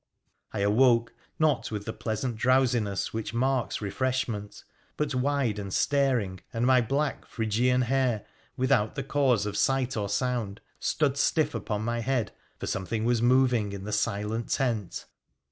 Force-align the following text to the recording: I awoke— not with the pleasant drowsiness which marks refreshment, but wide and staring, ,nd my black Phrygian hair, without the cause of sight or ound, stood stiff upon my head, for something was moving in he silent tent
I 0.51 0.61
awoke— 0.61 1.13
not 1.37 1.69
with 1.69 1.85
the 1.85 1.93
pleasant 1.93 2.35
drowsiness 2.35 3.13
which 3.13 3.35
marks 3.35 3.81
refreshment, 3.81 4.63
but 4.97 5.13
wide 5.13 5.59
and 5.59 5.71
staring, 5.71 6.39
,nd 6.57 6.65
my 6.65 6.81
black 6.81 7.27
Phrygian 7.27 7.83
hair, 7.83 8.25
without 8.57 8.95
the 8.95 9.03
cause 9.03 9.45
of 9.45 9.55
sight 9.55 9.95
or 9.95 10.09
ound, 10.19 10.59
stood 10.79 11.17
stiff 11.17 11.53
upon 11.53 11.83
my 11.85 11.99
head, 11.99 12.31
for 12.57 12.65
something 12.65 13.05
was 13.05 13.21
moving 13.21 13.73
in 13.73 13.85
he 13.85 13.91
silent 13.91 14.49
tent 14.49 15.05